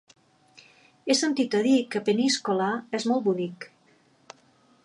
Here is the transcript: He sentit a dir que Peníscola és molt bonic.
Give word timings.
He 1.07 1.17
sentit 1.19 1.57
a 1.59 1.61
dir 1.69 1.75
que 1.95 2.03
Peníscola 2.09 2.73
és 3.01 3.09
molt 3.11 3.25
bonic. 3.31 3.73